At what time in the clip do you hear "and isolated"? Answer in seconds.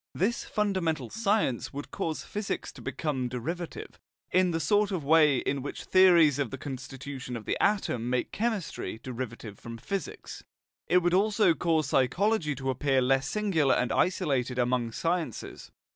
13.75-14.57